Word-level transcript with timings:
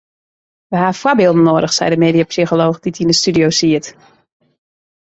We 0.73 0.79
ha 0.83 0.87
foarbylden 0.99 1.45
noadich 1.49 1.75
sei 1.75 1.91
de 1.95 2.01
mediapsycholooch 2.05 2.81
dy't 2.81 3.01
yn 3.03 3.11
de 3.13 3.17
studio 3.21 3.47
siet. 3.59 3.85